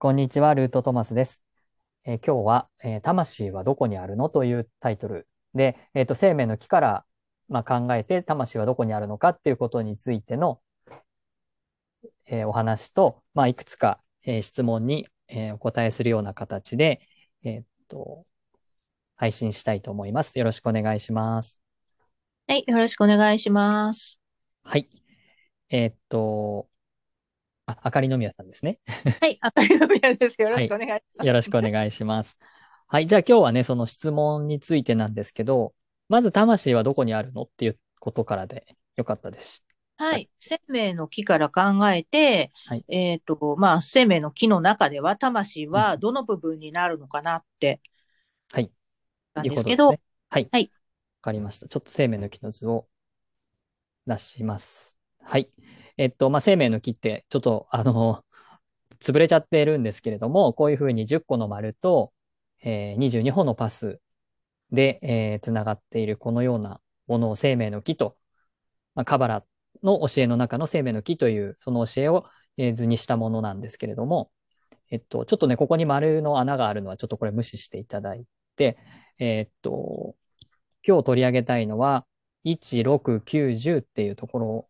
[0.00, 1.42] こんにちは、ルートトマスです。
[2.04, 7.04] えー今日は、えー魂はどこにあるのというタイトルで、えーと、生命の木から、
[7.48, 10.60] まあ、考えて魂はどこにあるのかっていうことについての、
[12.26, 17.00] えーお話と、まあ、いくつか、えー質問に、えーお答えするような形で、
[17.42, 18.24] えーと、
[19.16, 20.38] 配信したいと思います。
[20.38, 21.58] よろしくお願いします。
[22.46, 24.20] はい、よろしくお願いします。
[24.62, 24.88] はい。
[25.70, 26.68] えーっと、
[27.68, 28.80] あ、あかりのみやさんですね。
[29.20, 30.40] はい、あかりのみやです。
[30.40, 30.66] よろはい。
[30.66, 31.28] しくお願いします。
[31.28, 32.36] よろしくお願いします。
[32.86, 33.06] はい。
[33.06, 35.74] じゃあ今日はね、その質問についてなんですけど、
[36.08, 39.64] まず魂はどこにあるのっていうことからでよかったです。
[39.96, 40.18] はい。
[40.18, 42.86] はい、生命の木から考えて、はい。
[42.88, 45.88] えっと、まあ、生命の木の中では魂うん。
[45.88, 47.80] はどの部分になるのかなって
[48.50, 48.72] はい。
[49.34, 50.00] なんですけど、ね。
[50.30, 50.44] はい。
[50.44, 50.72] わはい、
[51.22, 51.68] かりました。
[51.68, 52.88] ちょっと生命の木の図を
[54.06, 54.98] 出します。
[55.20, 55.50] はい。
[55.98, 58.24] えっと、まあ、生命の木って、ちょっと、 あの、
[59.00, 62.12] 潰れちゃっているんですけれども、こういうふうに10個の丸と、
[62.62, 64.00] えー、22本のパス
[64.72, 68.16] で、えー、つながっているこのようなものを生命の木と、
[68.94, 69.44] まあ、カバラ
[69.82, 72.24] の教えの中の生命の木というその教えを、
[72.56, 74.32] え図にしたものなんですけれども、
[74.90, 78.24] えっと、ちょっとね、ここに丸の穴があるのはちょっとこれ無視していただい
[78.56, 78.78] て、
[79.18, 80.16] えっと、
[80.86, 82.06] 今日取り上げたいのは、
[82.44, 84.68] 1、6、9、10っていうところ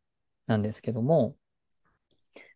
[0.48, 1.36] なんですけども、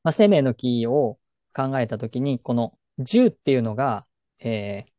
[0.02, 1.18] まあ、生命の木を
[1.54, 4.06] 考えたときに、この10っていうのが、
[4.40, 4.92] えー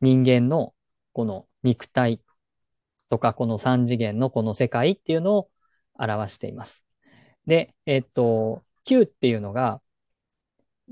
[0.00, 0.74] 人間の
[1.12, 2.20] この肉体
[3.08, 5.50] とか、この三次元のこの世界っていうのを
[5.98, 6.84] 表しています。
[7.46, 9.80] で、えっと、9っていうのが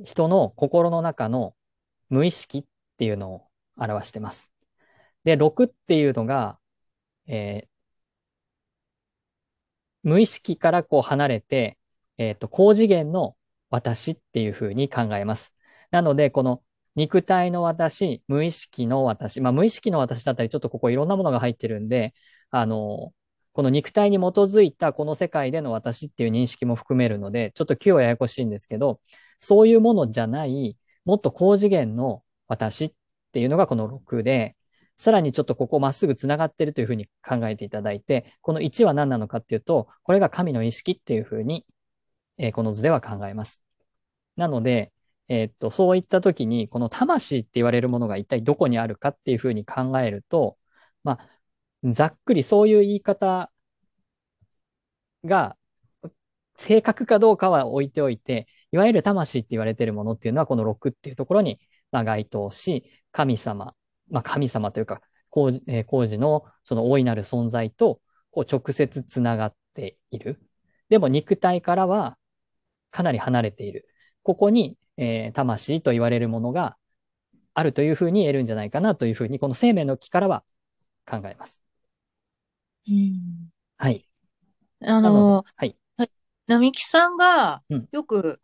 [0.05, 1.55] 人の心の中の
[2.09, 2.65] 無意識っ
[2.99, 4.53] ていうのを表してます。
[5.25, 6.59] で、6っていうのが、
[7.27, 7.74] えー
[10.05, 11.79] 無意識からこう離れて、
[12.19, 13.37] えっと、高次元の
[13.71, 15.55] 私っていうふうに考えます。
[15.91, 16.63] なので、この
[16.95, 22.15] 肉体の私、無意識の私、まあ無意識の私だったり、ちょっとここいろんなものが入ってるんで、
[22.51, 23.13] あの、
[23.53, 29.01] この肉体に基づいたこの世界での私っていう認識も含めるので、ちょっと今日ややこしいんですけど、
[29.41, 32.95] そういうものじゃない、もっと高次元の私っ
[33.33, 34.57] ていうのがこの6で、
[35.05, 41.67] さらにちょっとここまっすぐ繋がってるというふうに考えていただいて、この1は何なのかっていうと、これが神の意識っていうふうに、
[42.39, 43.61] えーこの図では考えます。
[44.37, 44.95] なので、
[45.29, 50.57] えーっと、そういった時に、この魂って言われるものが一体どこにあるかっていうふうに考えると、
[51.03, 51.19] ま
[51.85, 53.51] あ、ざっくりそういう言い方
[55.25, 55.57] が
[56.57, 61.61] 正確かどうかは置いておいて、いわゆる魂って言われてるものっていうのは、この6っていうところに、
[61.91, 63.75] ま、該当し、神様、
[64.11, 68.01] まあ、神様というか、工事、えーのその大いなる存在と、
[68.31, 70.41] こう直接つながっている。
[70.89, 72.19] でも肉体からは
[72.91, 73.89] かなり離れている。
[74.23, 76.77] ここに、えー魂と言われるものが
[77.55, 80.45] あるというふうに言えるんじゃないかなというふうに、この生命の木からは
[81.07, 81.63] 考えます。
[82.89, 84.09] うん、はい。
[84.81, 85.77] あの、はい。
[85.97, 86.11] はい
[86.47, 88.41] 並木さんがうん、よく、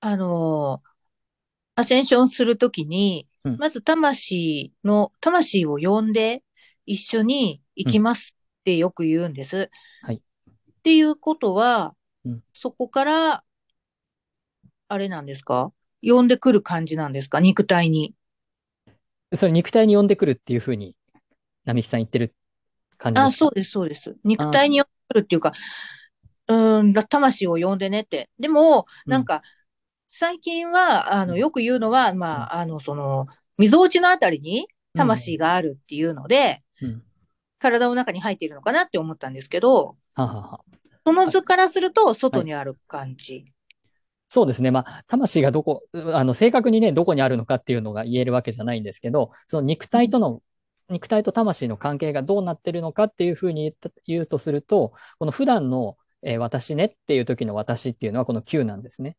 [0.00, 0.82] あの、
[1.76, 6.42] アセンションするときに、うん、まず魂の、魂を呼んで
[6.86, 7.92] 一緒に行うん。
[7.92, 9.70] きますってよく言うんです。
[10.02, 10.16] はい。
[10.16, 10.20] っ
[10.82, 11.94] ていうことは、
[12.24, 12.42] うん。
[12.52, 13.44] そこから
[14.88, 15.72] あれなんですか？
[16.02, 17.40] 呼んでくる感じなんですか？
[17.40, 18.14] 肉体に。
[19.34, 20.96] それ肉体に呼んでくるっていうふうに、
[21.64, 22.34] 並木さん言ってる
[22.98, 23.38] 感じであ、すか？
[23.38, 24.16] そうです、そうです。
[24.24, 25.52] 肉ああ体に呼んでくるっていうか、
[26.48, 28.28] うーん、魂を呼んでねって。
[28.40, 29.42] でも、なんか、
[30.12, 37.02] 最近は、あの、うん、よく言うのは、うん、まあ、あの、その、溝落ちのあたりにうん、魂があるっていうので、うん。
[37.60, 40.60] 体の中に入っているのかなって思ったんですけど、ははは。
[41.04, 42.14] そのあ図からすると、はい。
[42.16, 43.44] 外にある感じ。
[44.26, 44.70] そうですね。
[44.70, 50.42] まあ、魂がどこ、あの、正確にね、どこにあるのかっていうのが言えるわけじゃないんですけど、その肉体との、
[50.88, 59.16] 肉体と魂の関係がどうなってるのかっていうふうに言うとすると、この普段の、えー私ねっていう時の私っていうのはこの Q なんですね。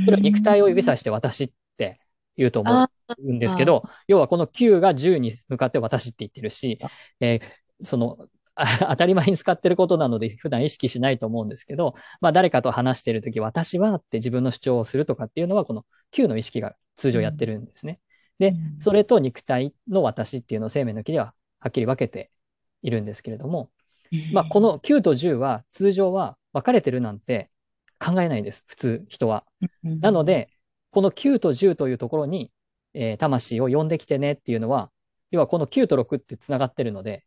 [0.00, 0.84] それを肉体を指ん。
[0.84, 2.00] さして私って
[2.36, 2.88] 言うと思あ
[3.18, 6.78] うんですけあ、ど、要はこの Q が10に向かって私って言ってるし、
[7.20, 8.16] えーその、
[8.54, 17.52] あ当たり前に使ってることなので普段意識しないと思うんですけど、まあ誰かと話しているとき、私はって自分の主張をするとかっていうのは、この Q の意識が通常やってうん。
[17.52, 18.00] るんですね。
[18.38, 18.98] で、そうん。
[18.98, 22.30] れと肉体の私っていうのを生命の木でははっきり分けて
[22.82, 23.70] いるんですけれども、
[24.12, 24.62] うまあこん。
[24.62, 27.50] の9と10は通常は分かれてるなんて
[28.04, 28.64] 考えないんです。
[28.66, 29.44] 普通、人は。
[29.84, 30.00] うん。
[30.00, 30.50] なので、
[30.90, 32.50] この9と10というところに、
[32.94, 34.90] えー魂を呼んできてねっていうのは、
[35.30, 37.22] 要はこの9と6ってつながってるので、やっ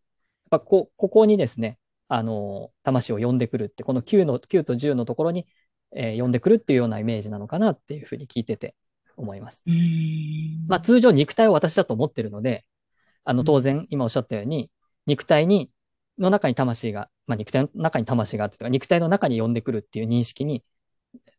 [0.51, 5.47] ぱこ、ここにですね、あのー魂を呼んでくるって、この9の、9と10のところに、
[5.95, 8.75] えー呼んでくるっていうようなイメージなのかなっていうふうに聞いてて
[9.17, 9.63] 思います。
[10.67, 12.65] まあ通常肉体を私だと思ってるので、
[13.23, 14.71] あの当然今おっしゃったように、
[15.07, 15.71] 肉体に、
[16.17, 20.63] の中に魂が、まあ肉体の中に魂があってとか、肉体の中に呼んでくるっていう認識に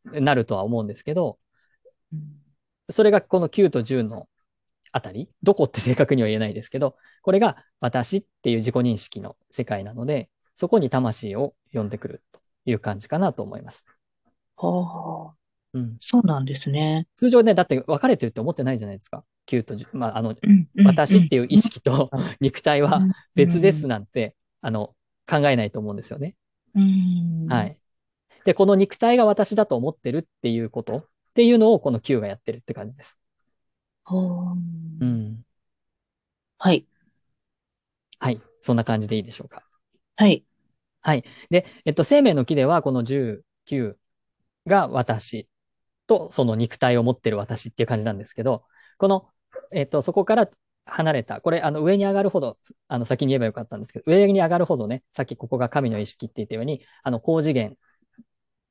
[0.05, 1.39] なるとは思うんですけど、
[2.13, 2.47] うん
[2.89, 4.29] それがこの9と10の
[4.93, 13.85] あたり、どこって正確には言えないですけど、これが私っていう自己認識の世界なので、そこに魂を呼んでくるという感じかなと思います。
[14.57, 15.35] はあ、
[15.75, 15.97] うん。
[16.01, 17.07] そうなんですね。
[17.17, 19.25] 通常ね、だって分かれてるって思ってないじゃないですか。
[19.47, 19.89] 9と10。
[19.93, 24.95] まあ、あの、うんうん私っていう意識とうん肉体はうん別ですなんて、あの、
[25.29, 26.37] 考えないと思うんですよね。
[26.75, 27.47] うん。
[27.49, 27.65] は。
[27.65, 27.79] い。
[28.45, 33.17] で、この肉体が私だと思ってるっていうことっていうのをこの Q がやってるって感じです。
[34.05, 34.57] はあ
[35.01, 35.45] うん。
[36.59, 36.87] はい。
[38.19, 38.41] はい。
[38.61, 39.65] そんな感じでいいでしょうか。
[41.03, 41.25] はい。
[41.51, 43.97] で、えっと、生命の木ではこの10、9
[44.67, 45.49] が私
[46.07, 48.65] とその肉体を持ってる私っていう感じなんですけど、
[48.99, 49.29] この、
[49.73, 50.49] えっと、そこから
[50.87, 57.77] 離れた、これ、あの、上に上がるほど、あの、先に言えばよかったんですけど、上に上がるほどね、さっきここが神の意識って言ったように、あの、高次元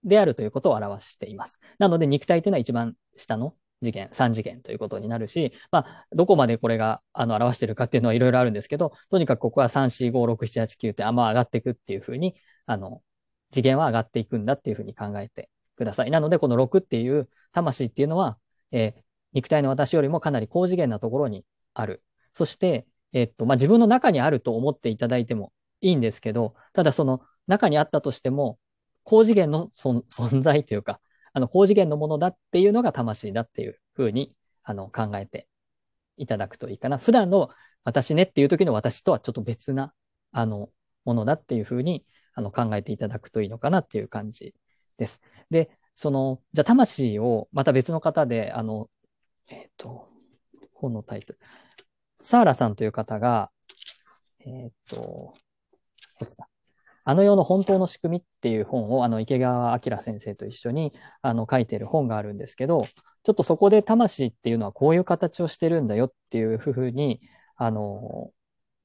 [0.03, 1.59] であるということを表しています。
[1.77, 12.35] なので、肉体っていうのは一番下の次元、3次元ということになるし、まあ、どこまでこれが、あの、表してるかっていうのはいろいろあるんですけど、とにかくここは3、4、5、6、7、8、9ってあんま上がっていくっていうふうに、
[12.65, 13.01] あの、
[13.51, 16.12] 次元は上がっていくんだっていうふうに考えてください。
[16.12, 18.38] なので、この6っていう魂っていうのは、
[18.71, 21.44] えー肉体の私よりもかなり高次元なところに
[21.75, 22.04] ある。
[22.33, 28.60] そして、えっと、まあ、自分の中にあると思っていただいてもいいんですけど、ただその中にあったとしても、
[29.04, 31.00] 高次元の 存在というか、
[31.33, 34.33] あの、高次元のものだっていうのが魂だっていうふうに、
[34.63, 35.48] あの、考えて
[36.18, 36.98] いただくといいかな。
[36.98, 37.50] 普段の
[37.83, 39.94] 私ねっていう時の私とはちょっと別な、
[40.31, 40.69] あの、
[41.04, 44.56] ものだっていうふうに、あの、考えていただくといいのかなっていう感じ
[44.98, 45.22] です。
[45.50, 48.89] で、その、じゃあ魂をまた別の方で、あの、
[49.48, 50.10] えっ、と、
[50.75, 51.39] 本のタイトル。
[52.22, 53.51] サーラさんという方が、
[54.45, 55.33] えっ、と、
[57.04, 60.92] あの世の本当の仕組みっていう本を、あの、池川明先生と一緒に、
[61.22, 62.86] あの、書いてる本があるんですけど、
[63.24, 67.22] ちょっとそこで魂っていうのはこういう形をしてるんだよっていうふうに、
[67.57, 68.31] あの、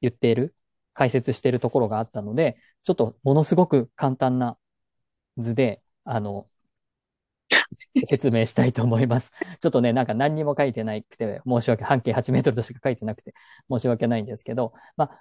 [0.03, 0.55] 言っている、
[0.93, 4.59] 解説しているところがあったので、ちょっとものすごく簡単な
[5.39, 6.50] 図で、あの、
[8.07, 9.33] 説明したいと思います。
[9.61, 13.35] ちょっとね、なんか何にも書いてなくて、申し訳、半径8メートルとしか書いてなくて、
[13.71, 15.21] 申し訳ないんですけど、まあ、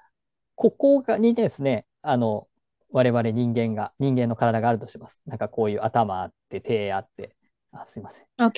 [0.56, 2.48] ここがにですね、あの、
[2.92, 5.22] 我々人間が、人間の体があるとします。
[5.26, 7.36] なんかこういう頭あって、手あって、
[7.72, 8.28] あ、すいません。
[8.38, 8.46] あ。
[8.46, 8.52] うん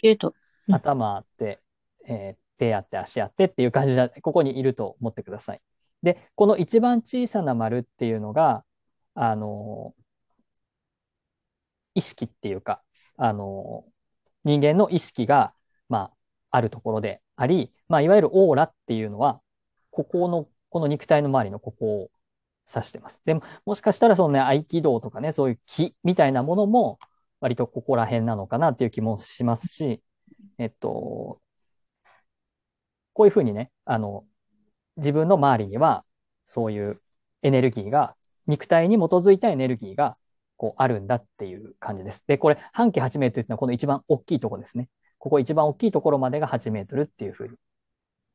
[0.74, 1.60] 頭あって、
[2.08, 5.62] えー手あって、足あってっていう感じで、ここにいると思ってください。
[6.04, 8.64] で、この一番小さな丸っていうのが、
[9.16, 9.96] あの、
[11.96, 12.84] 意識っていうか、
[13.24, 13.86] あの、
[14.44, 15.54] 人間の意識が、
[15.90, 16.12] ま
[16.52, 19.42] あ、あるところであり、まあ、いわゆるオーラっていうのは、
[19.92, 22.12] ここの、この肉体の周りのここを
[22.68, 23.22] 指してます。
[23.24, 26.98] でも、もしかしたらそのね、合気道とかね、そういう気みたいなものも、
[27.42, 30.02] 割とここら辺なのかなっていう気もしますし、
[30.58, 31.40] えっと、
[33.14, 34.26] こういうふうにね、あの、
[34.98, 36.06] 自分の周りには、
[36.48, 37.00] そういう
[37.44, 38.16] エネルギーが、
[38.48, 40.18] 肉体に基づいたエネルギーが、
[40.62, 42.24] こう、あるんだっていう感じです。
[42.28, 44.90] で、これ、半径8メートルっていうのは、この一番大きいところですね。
[45.18, 47.56] ここ一番大きいところまでが8メートルっていうふうに、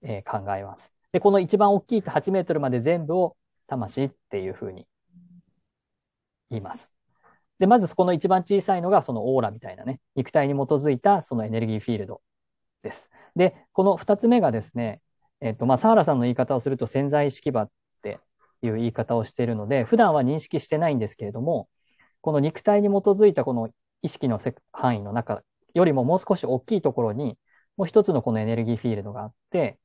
[0.02, 0.92] えー考えます。
[1.12, 3.37] で、この一番大きい8メートルまで全部を
[3.68, 4.88] 魂っていうふうに
[6.50, 6.92] 言います。
[7.61, 12.23] で、まずこの一番小さいのがそのオーラみたいなね、肉体に基づいたそのエネルギーフィールド
[12.83, 13.09] です。
[13.37, 15.00] で、この二つ目がですね、
[15.40, 17.71] えっと、まあ、サーラさんの言い方をすると潜在意識場っ
[18.02, 18.18] て
[18.62, 21.68] いう言い方をしているので、普段は認識してないんですけれども、
[22.26, 23.71] この肉体に基づいたこの
[24.02, 24.40] 意識の
[24.73, 27.38] 範囲の中よりももう少し大きいところに、
[27.76, 29.78] もう一つのこのエネルギーフィールドがあって、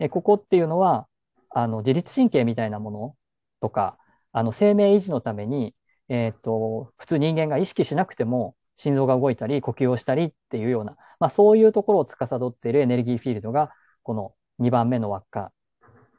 [0.00, 1.06] えここっていうのは、
[1.50, 3.16] あの、自律神経みたいなもの
[3.60, 3.96] とか、
[4.32, 5.72] あの、生命維持のために、
[6.08, 13.70] えっと、普通人間が意識しなくても、心臓が動いたり、呼吸をしたりっていうような、まあそういうところを司っているエネルギーフィールドが、
[14.02, 15.52] この2番目の輪っか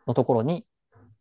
[0.08, 0.66] のところに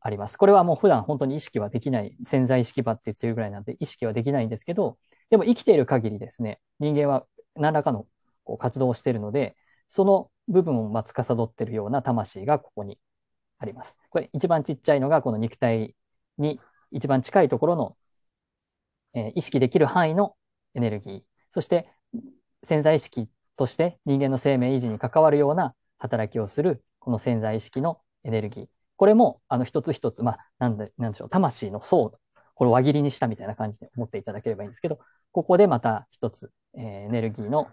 [0.05, 0.37] あります。
[0.37, 4.99] これはもう普段本当に意識はできない、潜在意識場って言ってるぐらいなんで意識はできないんですけど、
[5.31, 8.07] でも生きている限りですね、人間は何らかの
[8.45, 9.57] こう活動をしているので、
[9.89, 12.99] その部分をまあ司っているような魂がここに
[13.59, 13.97] あります。
[14.11, 15.95] これ一番ちっちゃいのがこの肉体
[16.37, 16.61] に
[16.93, 17.97] 一番近いところの、
[19.15, 20.37] えー意識できる範囲の
[20.75, 21.23] エネルギー。
[21.53, 21.89] そして
[22.63, 28.84] 潜在意識として人間の生命維持に関わるような働きをするこの潜在意識のエネルギー。
[28.97, 32.19] これもあの一つ一つ、まあなんで、なんでしょう、魂の層、
[32.55, 34.99] これを輪切りにしたみたいな感じで思っていただければいいんですけど、
[35.33, 37.69] ここでまた一つ、えーエネルギーの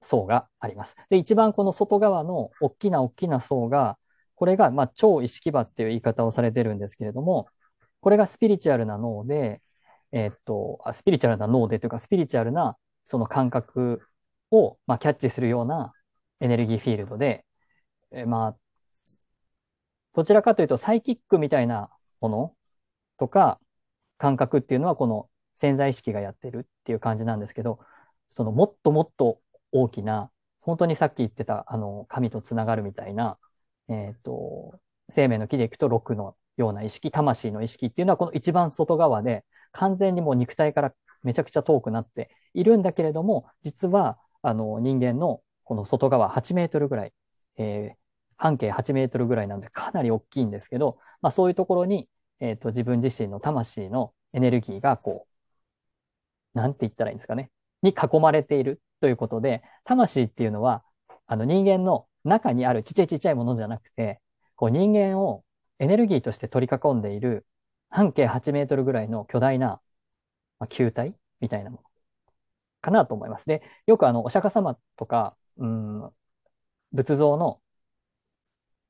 [0.00, 0.96] 層があります。
[1.10, 3.98] で、一番この外側の大きな大きな層が、
[4.34, 7.48] これが、まあ、超意識場っていう言い方をされてるんですけれども、
[8.00, 9.62] これがスピリチュアルな脳で、
[10.12, 12.76] えー、っと、スピリチュアルな脳でというか、スピリチュアルな
[13.06, 14.02] その感覚
[14.50, 15.92] を、まあ、キャッチするような
[16.40, 17.44] エネルギーフィールドで、
[18.12, 18.56] えー、まあ、
[20.16, 22.54] どちらかというとサイキックみたいなもの
[23.18, 23.60] とか
[24.16, 27.80] 感覚っていうのはこの潜在意識がやってるっていう感じなんですけど、
[28.30, 29.40] そのもっともっと
[29.72, 30.30] 大きな、
[30.60, 33.38] 本当にさっき言ってた、あの、神とつながるみたいな、
[33.88, 34.80] えっ、ー、と、
[35.10, 47.12] 生命の木でいくと6のような意識、魂の意識っていうのはこの一番外側で、完全にもう肉体からめちゃくちゃ遠くなっているんだけれども、実は、あの、人間のこの外側8メートルぐらい、
[47.58, 48.05] えー、
[48.36, 52.08] 半径8メートルぐらいなんでかなり大きいんですけど、まあそういうところに、
[52.40, 55.26] えっ、ー、と、自分自身の魂のエネルギーがこ
[56.54, 57.50] う、なんて言ったらいいんですかね、
[57.82, 60.84] に囲まれているということで、魂っていうのは、
[61.26, 64.20] あの人間の中にあるちっちゃいちっちゃいものじゃなくて、
[64.56, 65.44] こう人間を
[65.78, 67.46] エネルギーとして取り囲んでいる
[67.90, 69.80] 半径8メートルぐらいの巨大な、
[70.58, 71.82] まあ、球体みたいなもの
[72.80, 73.46] かなと思います。
[73.46, 76.10] で、よくあの、お釈迦様とか、うん、
[76.92, 77.60] 仏像の、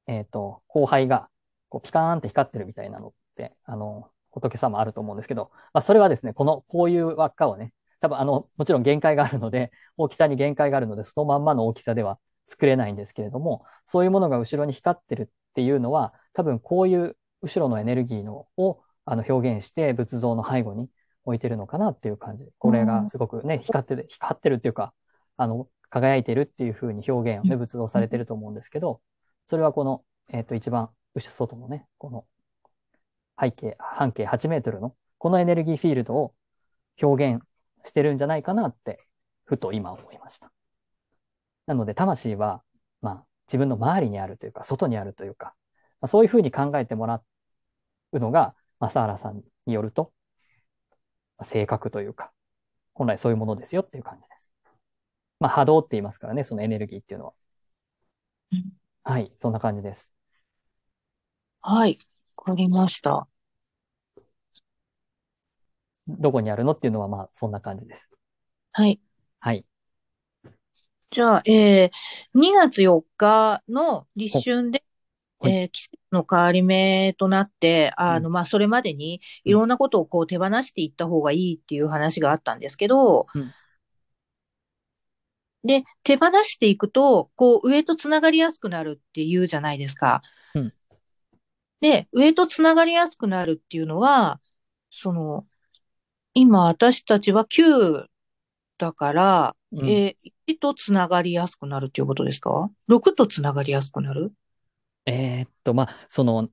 [0.07, 1.29] えっ、ー、と、後輩が、
[1.69, 20.89] こう、ピカーンって光ってるみたいなのって、あの、仏様あると思うんですけど、まあ、それはですね、この、こういう輪っかをね、多分あの、もちろん限界があるので、大きさに限界があるので、そのまんまの大きさでは作れないんですけれども、そういうものが後ろに光ってるっていうのは、多分こういう後ろのエネルギーのをあの表現して仏像の背後に
[21.25, 22.45] 置いてるのかなっていう感じ。
[22.59, 24.93] これがすごくね、光って光ってるっていうか、
[25.37, 29.01] あの、輝いてるっていう風に表現をね、仏像されてると思うんですけど、
[29.47, 32.27] それはこの、えっ、ー、と、一番後外のね、この
[33.41, 36.35] 背景、半径8メートルの、このエネルギーフィールドを
[37.01, 37.43] 表現
[37.85, 39.07] してるんじゃないかなって、
[39.45, 40.53] ふと今思いました。
[41.67, 42.63] なので、魂は、
[43.01, 45.55] まあ、自分の周りにあるというか、外にあるというか、
[46.01, 47.23] まあ、そういうふうに考えてもら
[48.13, 48.55] うのが、
[48.91, 50.13] サ原さんによると、
[51.43, 52.33] 性格というか、
[52.95, 54.51] 本来そういうものですよっていう感じです。
[55.39, 57.33] まあ、波動って言いますからね、そのエネルギーっていうのは。
[59.09, 60.13] はい、そんな感じです。
[61.61, 61.97] はい、
[62.39, 63.29] わかりました。
[66.09, 68.09] どこにあるのっていうのは、まあ、そんな感じです。
[68.73, 68.99] はい。
[69.39, 69.65] はい。
[71.11, 71.91] じゃあ、えー、
[72.35, 74.83] 2月4日の立春で、
[75.45, 83.55] えー、季節の変わり目となって、あの、まあ、それまでにいろんなことをこう手放していった方がいいっていう話があったんですけど、うん、
[85.67, 90.23] で、手放していくと、こう、上とつながりやすくなるっていうじゃないですか。
[90.55, 90.73] うん、
[91.81, 94.41] で、上とつながりやすくなるっていうのは、
[94.91, 95.47] その、
[96.35, 98.07] 今私たちは9
[98.79, 104.33] だから、うん、えー、1とつながりやすくなるっていうことですか ?6 とつながりやすくなる？
[105.07, 106.49] えー、っと、まあ、その、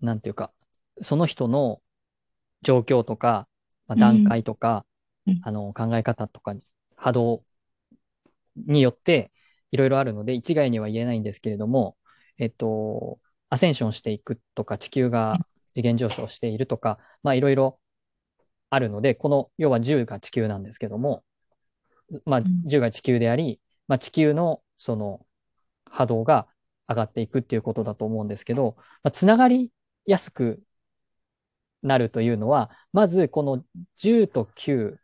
[0.00, 0.52] なんていうか、
[1.00, 1.80] その人の
[2.62, 3.46] 状況とか、
[3.86, 4.84] まあ、段階とか、
[5.26, 6.54] うん、あの、考え方とか、
[6.96, 7.44] 波動
[8.66, 9.32] によって、
[9.70, 11.96] いろいろあるので、一概には言えないんですけれども、
[12.38, 13.18] えっと、
[13.50, 15.38] アセンションしていくとか、地球が
[15.74, 17.80] 次元上昇しているとか、まあ、いろいろ
[18.70, 21.24] あるので、この、要は10が地球なんですけども、
[22.24, 25.26] まあ、10が地球であり、まあ、地球のその
[25.84, 26.48] 波動が
[26.88, 29.72] 上がっていくっていうことだと思うんですけど、まあ、つながり
[30.06, 30.62] やすく
[31.82, 33.64] なるというのは、まずこの
[33.98, 34.98] 10と9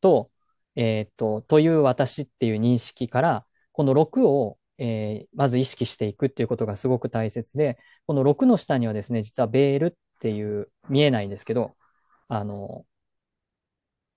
[0.00, 0.30] と、
[0.76, 11.76] えっ、と、という私っていう認識から、この6を、えー、まず意識していくっていうことがすごく大切で、この6の下にはですね、実はベールっていう見えないんですけど、
[12.28, 12.86] あの、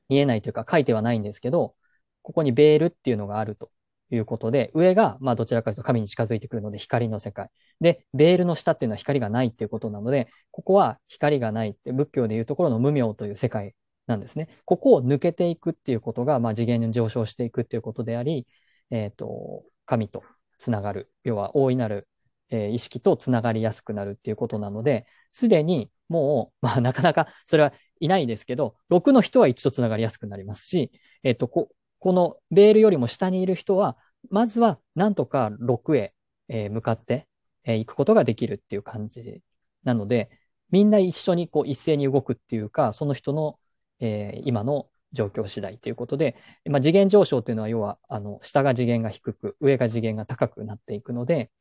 [0.10, 1.76] 見えないというか書いてはないんですけど、
[2.22, 3.72] ここにベールっていうのがあると
[4.12, 7.50] いうことで、上が、まあどちらかというと神に近づいてくるので光の世界。
[7.82, 13.76] で、ベールの下っていうのは光がないっていうことなので、ここは光がないって、仏教でいうところの無明という世界
[14.08, 14.50] なんですね。
[14.66, 18.48] ここを抜けていくっていうことが、まあ次元に上昇していくっていうことであり、
[18.92, 20.24] えっ、ー、と、神と
[20.58, 21.12] つながる。
[21.24, 22.08] 要は大いなる、
[22.50, 30.92] えー、意識とつながりやすくなるっていうことなので、すでにもう、まあ なかなかそれはいないですけど、6の人は1とつながりやすくなりますし、
[31.24, 31.70] えっ、と、こ、
[32.00, 33.98] このベールよりも下にいる人は、
[34.30, 36.14] まずはなんとか6へ、
[36.48, 37.28] えー、向かって、
[37.64, 39.42] えー、行くことができるっていう感じ
[39.84, 40.30] なので、
[40.72, 43.60] みんな一緒にこう一斉に動くっていうか、その人の、
[44.00, 46.36] えー、今の状況次第ということで、
[46.70, 51.52] まあ、次元上昇というのは要は、あの、下が次元が低く、上が次元が高くなっていくので、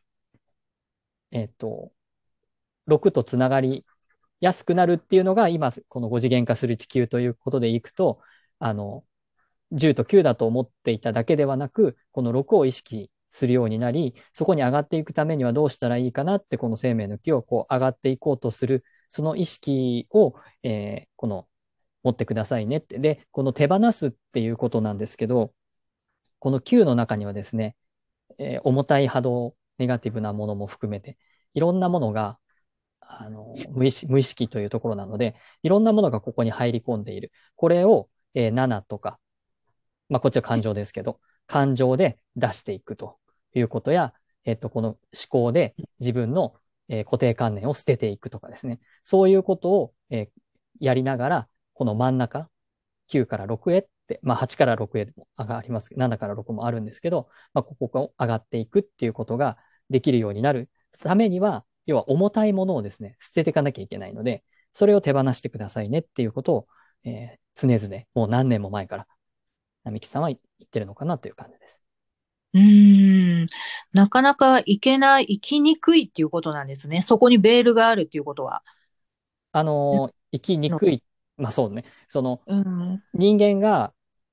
[1.31, 1.93] えっ、と、
[2.87, 3.85] 6とつながり
[4.41, 8.21] 安くなるっていうのが、今、この5次元化する地球ということでいくと、
[8.59, 9.05] あの、
[9.73, 21.49] 10と9だと思っていただけではなく、この6を意識するようになり、そこに上がっていくためにはどうしたらいいかなって、この生命の木をこう上がっていこうとする、その意識を、えー、この
[22.05, 22.99] 持ってくださいねって。
[22.99, 25.53] で、この手放すっていうことなんですけど、
[26.39, 27.77] この9の中にはですね、
[28.39, 31.19] えー、重たい波動、ネガティブなものも含めて、
[31.55, 32.39] いろんなものが、
[33.01, 37.33] あの無意識、無意識というところなので、いろんなものがここに入り込んでいる。
[37.57, 39.19] これを、えー、7とか、
[40.09, 43.19] まあ、こっちは感情ですけど、感情で出していくと
[43.55, 46.55] いうことや、えっと、この思考で自分の、
[46.89, 48.81] えー、固定観念を捨てていくとかですね。
[49.05, 50.29] そういうことを、えー、
[50.81, 52.49] やりながら、この真ん中、
[53.09, 55.91] 9から6へって、まあ8から6へも上がります。
[55.97, 59.59] 7から6もあるんですけど、まあここを上がっていくっていうことが
[59.91, 66.67] できるようになるためには、要は重たいものをですね、捨てていかなきゃいけないので、それを手放してくださいねっていうことを、
[67.05, 69.07] えー、常々、もう何年も前から、
[69.85, 71.81] 並木さんは言ってるのかなという感じです。
[72.55, 73.47] うーん。
[73.93, 77.03] なかなか行けない、行きにくいっていうことなんですね。
[77.03, 78.63] そこにベールがあるっていうことは。
[79.53, 81.03] あの、行きにくい。
[81.37, 81.85] まあそうね。
[82.09, 83.93] その、うん、人間が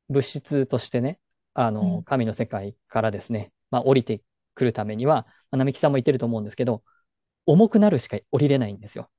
[0.10, 1.20] 物質としてね、
[1.54, 4.22] あの、神の世界からですね、まあ降りて
[4.54, 6.84] くるためには、まあ、並木さんも言ってると思うんですけど、
[7.46, 9.10] 重くなるしか降りれないんですよ。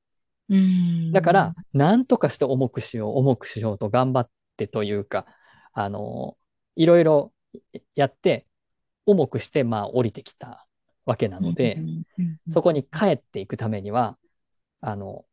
[0.49, 5.27] うんだから、なんとかして重くしよう、重くしようと頑張ってというか、
[5.73, 6.37] あの、
[6.77, 7.33] いろいろ
[7.95, 8.47] やって、
[9.07, 10.67] 重くして、まあ、降りてきた
[11.05, 11.83] わけなので、
[12.51, 14.17] そこに帰っていくためには、
[14.81, 15.25] あの、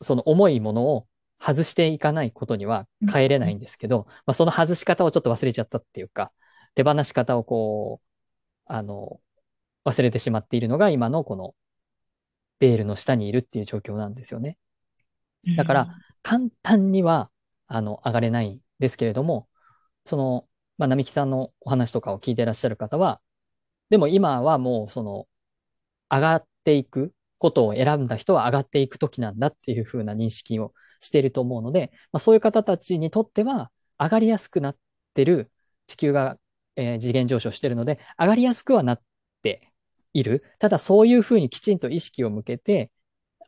[0.00, 1.06] その重いものを
[1.40, 6.32] 外していかないことには帰れないんですけど、まあ、その外し方をちょっと忘れちゃったっていうか、
[6.74, 8.06] 手放し方をこう、
[8.66, 9.20] あの、
[9.84, 11.54] 忘れてしまっているのが今のこの
[12.58, 14.58] ベールの下にいるっていう状況なんですよね。
[15.56, 17.30] だから、簡単には、
[17.66, 19.48] あの、上がれないんですけれども、
[20.06, 20.48] その、
[20.78, 23.20] まあ、並木さんのお話とかを聞いてらっしゃる方は、
[23.90, 25.28] でも今はもう、その、
[26.10, 30.72] 上がっていくことを選んだ人は上がっていく時なんだっていう風な認識を
[31.04, 34.76] していると思うので、まあ、そういう方たちにとっては、上がりやすくなっ
[35.14, 35.50] てる
[35.86, 36.38] 地球が、
[36.76, 39.02] えー、次元上昇してるので、上がりやすくはなっ
[39.42, 39.72] て
[40.12, 40.44] いる。
[40.58, 42.90] ただそういう風にきちんと意識を向けて、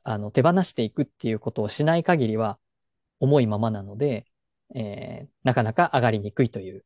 [0.04, 2.58] あの、手放していくっていうことをしない限りは、
[3.18, 4.26] 重いままなので、
[4.74, 6.84] えー、なかなか上がりにくいという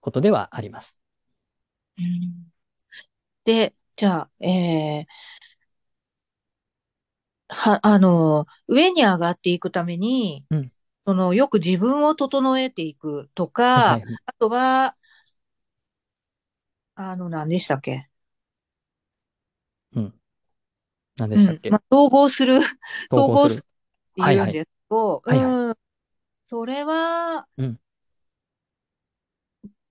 [0.00, 0.96] ことではあります。
[1.98, 2.52] うん、
[3.44, 5.06] で、じゃあ、えー、
[7.52, 10.72] は、あの、上に上がっていくために、うん、
[11.06, 14.96] その、よく自分を整えていくとか、はいあとは、
[16.94, 18.08] あの、何でしたっけ？
[19.94, 20.14] うん。
[21.16, 22.60] 何でしたっけ、うんまあ、統合する、
[23.10, 23.64] 統合するって
[24.16, 25.74] 言うんですけど、はいはい、うん。
[26.48, 27.80] それは、うん。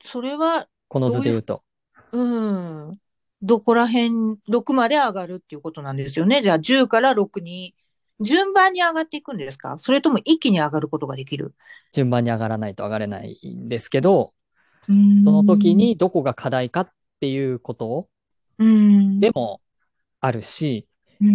[0.03, 1.63] それは、この図で言うと。
[2.11, 3.01] うん。
[3.41, 4.09] どこら辺、
[4.49, 6.41] 6まで上がるっていうことなんですよね。
[6.41, 7.75] じゃあ10から6に、
[8.19, 9.77] 順番に上がっていくんですか？
[9.81, 11.55] それとも一気に上がることができる？
[11.91, 14.33] 順番に上がらないと上がれないんですけど、
[14.87, 18.07] その時にどこが課題かっていうこと
[18.59, 19.59] でも
[20.19, 20.87] あるし、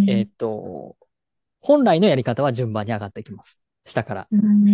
[0.07, 0.97] えっ、と、
[1.61, 3.59] 本来のやり方は順番に上がっていきます。
[3.85, 4.29] 下から。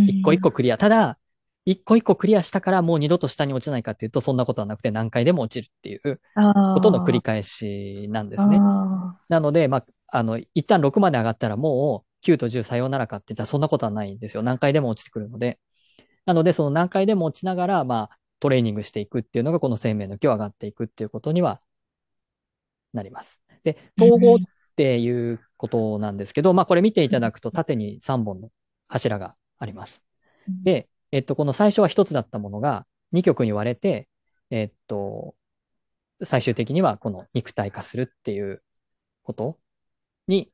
[0.06, 0.76] 一個一個クリア。
[0.76, 1.18] ただ、
[1.64, 8.58] 一個一個クリアしたからもう二度と下に落ちないかっていうと、そんなことはなくて何回でも落ちるっていうことの繰り返しなんですね。
[9.28, 14.42] なので、まあ、あの、一旦6まで上がったらもう9と10さようならかって言ったらそんなことはないんですよ。
[14.42, 15.58] 何回でも落ちてくるので。
[16.26, 21.60] なので、その何回でも落ちながら、まあ、トレーニングしていくっていうのがこの生命の木を上がっていくっていうことには
[22.92, 23.40] なります。
[23.64, 24.38] で、統合っ
[24.76, 28.50] ていうことなんですけど、まあこれ見ていただくと縦に3本の
[28.88, 30.02] 柱があります。
[30.64, 34.08] で、えっと、この最初は1つだったものが2極に割れて、
[34.50, 35.34] えっと、
[36.24, 38.62] 最終的にはこの肉体化するっていう
[39.22, 39.58] こと
[40.26, 40.52] に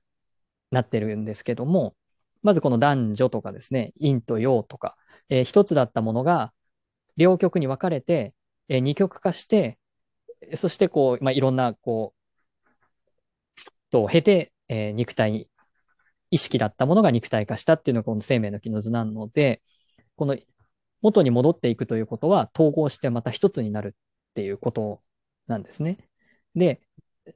[0.70, 1.96] なってるんですけども、
[2.42, 4.96] まずこの男女とかですね、陰と陽とか、
[5.28, 6.52] えー、一つだったものが
[7.16, 8.34] 両極に分かれて、
[8.68, 9.78] えー、二極化して、
[10.54, 12.18] そしてこう、まあ、いろんなこう、
[13.90, 15.48] と経て、えー、肉体、
[16.30, 19.62] 意識だったものが肉体化したっていうのがこの生命の木の図なので、
[20.18, 20.36] この
[21.00, 23.94] 元に戻っていくということは統合してまた一つになる
[24.30, 25.00] っていうこと
[25.46, 25.98] なんですね。
[26.56, 26.80] で、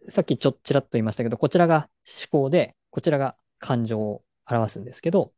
[0.09, 5.33] さっきちょっちらっと言いましたけど、こちらが思考で、こちらが感情を表すんですけど、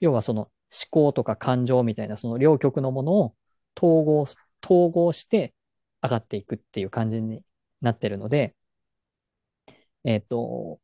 [0.00, 0.50] 要はその思
[0.90, 3.34] 考とか感情みたいなその両極のものを
[3.76, 4.22] 統合、
[4.64, 5.54] 統合して
[6.02, 7.42] 上がっていくっていう感じに
[7.82, 8.56] なってるので、
[10.04, 10.80] えっ、ー、と、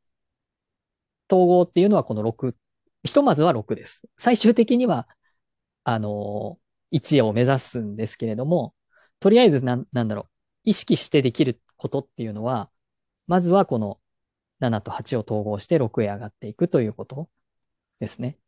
[1.30, 2.54] 統合っていうのはこの6、
[3.04, 4.02] ひとまずは6です。
[4.18, 5.08] 最終的には
[5.84, 8.74] あの、1を目指すんですけれども、
[9.20, 10.30] とりあえずなん、なんだろう、
[10.64, 12.70] 意識してできることっていうのは、
[13.28, 14.00] まずはこの
[14.60, 17.30] 7と8を統合して6へ上がっていくということ
[18.00, 18.38] ですね。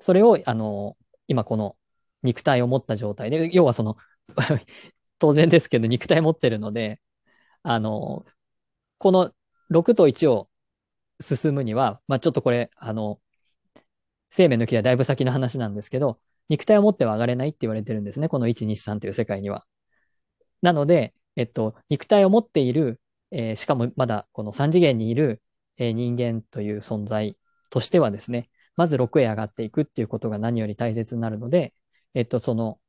[0.00, 0.96] それを、あの、
[1.28, 1.76] 今この
[2.22, 3.96] 肉体を持った状態で、要はその、
[5.18, 7.00] 当然ですけど肉体持ってるので、
[7.62, 8.26] あの、
[8.98, 9.32] この
[9.70, 10.50] 6と1を
[11.20, 13.20] 進むには、まあちょっとこれ、あの、
[14.32, 16.18] 生命の木はだいぶ先の話なんですけど、
[16.48, 18.28] 肉体を持っては上がれないって言われてるんですね。
[18.28, 19.66] この1、2、3という世界には。
[20.62, 25.42] なので、えっと、肉体を持っている、えーしかもまだこの3次元にいる、
[25.76, 27.38] えー人間という存在
[27.70, 31.74] としてはですね、まず6へ上がっていくっていうことが何より大切になるので、
[32.14, 32.80] えっと、その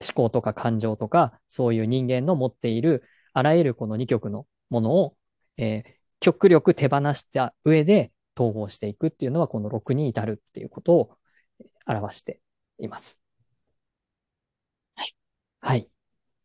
[0.00, 5.16] 思考とか感情とか、そういう人間の持っているあらゆるこの2極のものを、
[5.56, 11.10] えー極力手放した上で統合していくっていうのは、この6に至るっていうことを
[11.86, 12.40] 表して
[12.78, 13.18] います。
[14.94, 15.16] はい。
[15.60, 15.88] はい。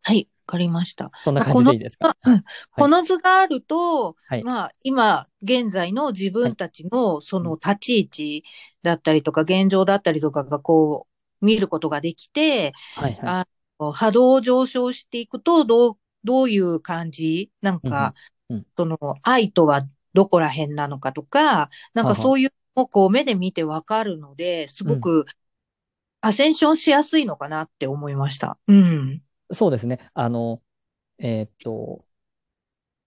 [0.02, 1.12] はい、わかりました。
[1.24, 2.18] そんな感じでいいですか？
[2.26, 2.44] うん。
[2.72, 4.44] この図があると、はい。
[4.44, 8.44] まあ、今、現在の自分たちのその立ち位置
[8.82, 11.08] だったりとか、現状だったりとかがこ
[11.42, 13.20] う、見ることができて、はいはい。
[13.24, 13.48] あ
[13.92, 17.52] 波動を上昇していくと、どう、どういう感じ？
[17.62, 18.14] なんか、
[18.50, 18.58] うん。
[18.58, 18.66] うん。
[18.76, 25.26] その愛とはどこら辺なのかとか、なんかそういうのをこう目で見てわかるので、すごく
[26.22, 28.58] アセンションしやすいのかなって思いました。
[28.68, 29.22] うん。
[29.52, 30.00] そうですね。
[30.14, 30.62] あの、
[31.20, 32.06] えーっと、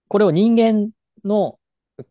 [0.07, 0.91] これを人間
[1.23, 1.59] の、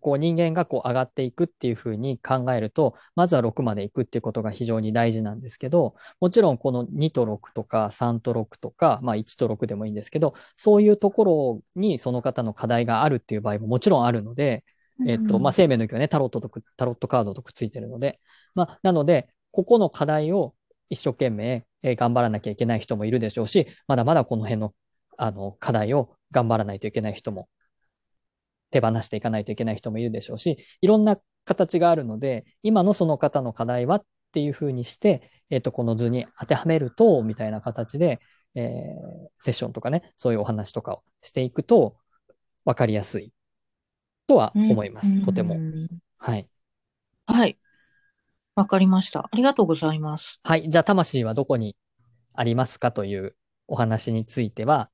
[0.01, 14.65] こう人間がこう上がっていくっていうふうに考えると、まずは6まで行くっていうことが非常に大事なんですけど、もちろんこの2と6とか3と6とか、まあ1と6でもいいんですけど、そういうところにその方の課題があるっていう場合ももちろんあるので、
[15.07, 18.21] えっと、まあ、生命の木はね、タロットとく、タロットカードとくっついてるので、
[18.55, 20.55] まあ、なので、ここの課題を
[20.89, 24.75] 一生懸命、えー頑張らなきゃいけない人もいるでしょうし、まだまだこの辺の、
[25.19, 27.49] あの、課題を頑張らないといけない人も、
[28.71, 38.21] 手放していかないといけない人もいるでしょうし、いろんな形があるので、今のその方の課題はっていうふうにして、えっと、この図に当てはめると、みたいな形で、
[38.55, 41.97] えーセッションとかね、そういうお話とかをしていくと、
[42.65, 43.33] わかりやすい
[44.27, 45.25] とは思います。
[45.25, 45.59] とてもう。
[45.59, 46.49] んはい。
[47.27, 47.59] はい。
[48.55, 49.29] わかりました。
[49.31, 50.41] ありがとうございます。
[50.43, 50.71] はい。
[50.71, 51.77] じゃあ、魂はどこに
[52.33, 52.91] ありますか？
[52.93, 53.37] という
[53.67, 54.91] お話については、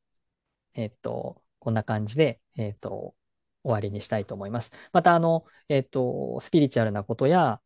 [0.74, 3.14] えっと、こんな感じで、えっと、
[3.62, 4.72] 終わりにしたいと思います。
[4.92, 7.60] また、あの、えっと、スピリチュアルなことや、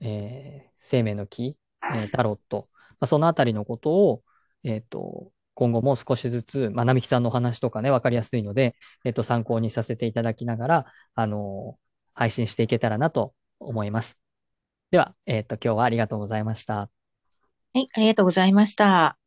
[0.00, 1.58] えー生命の木、
[1.94, 4.22] えータロット、まあ、そのあたりのことを、
[4.64, 11.78] えっと、今後も少しずつ、まあ、並木さんのお話とかね、わかりやすいので、えっと、参考にさせていただきながら、あの、
[12.14, 14.18] 配信していけたらなと思います。
[14.90, 16.90] では、えっと、今日はありがとうございました。
[17.74, 19.23] はい、ありがとうございました。